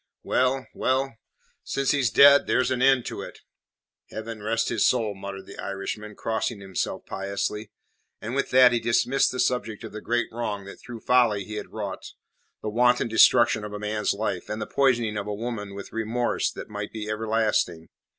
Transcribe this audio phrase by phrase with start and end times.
[0.23, 1.13] "Well, well
[1.63, 3.41] since he's dead, there's an end to it."
[4.09, 7.69] "Heaven rest his soul!" muttered the Irishman, crossing himself piously.
[8.19, 11.53] And with that he dismissed the subject of the great wrong that through folly he
[11.57, 12.13] had wrought
[12.63, 15.95] the wanton destruction of a man's life, and the poisoning of a woman's with a
[15.95, 17.89] remorse that might be everlasting.